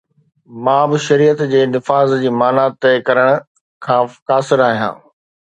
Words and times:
مان 0.63 0.83
به 0.89 0.97
شريعت 1.07 1.39
جي 1.51 1.61
نفاذ 1.73 2.09
جي 2.23 2.29
معنيٰ 2.39 2.65
طئي 2.83 2.97
ڪرڻ 3.11 3.29
کان 3.85 4.03
قاصر 4.29 4.67
آهيان. 4.71 5.01